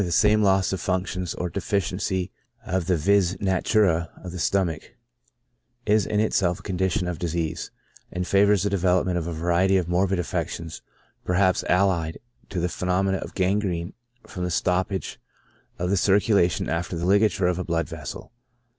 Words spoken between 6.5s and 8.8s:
a condition of disease, and favors the